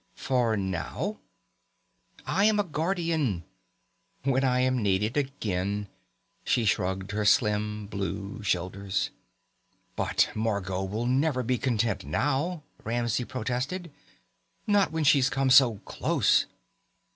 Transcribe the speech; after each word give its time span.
"For 0.15 0.57
now?" 0.57 1.19
"I 2.25 2.45
am 2.45 2.59
a 2.59 2.63
guardian. 2.63 3.43
When 4.23 4.43
I 4.43 4.61
am 4.61 4.81
needed 4.81 5.15
again" 5.15 5.89
She 6.43 6.65
shrugged 6.65 7.11
her 7.11 7.23
slim 7.23 7.85
blue 7.85 8.41
shoulders. 8.41 9.11
"But 9.95 10.31
Margot 10.33 10.85
will 10.85 11.05
never 11.05 11.43
be 11.43 11.59
content 11.59 12.03
now," 12.03 12.63
Ramsey 12.83 13.25
protested. 13.25 13.91
"Not 14.65 14.91
when 14.91 15.03
she's 15.03 15.29
come 15.29 15.51
so 15.51 15.75
close." 15.85 16.47